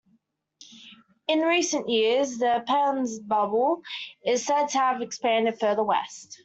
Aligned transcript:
In 1.27 1.41
recent 1.41 1.87
years, 1.87 2.39
the 2.39 2.63
"Penn 2.65 3.05
bubble" 3.27 3.83
is 4.25 4.43
said 4.43 4.65
to 4.69 4.77
have 4.79 4.99
expanded 5.03 5.59
further 5.59 5.83
west. 5.83 6.39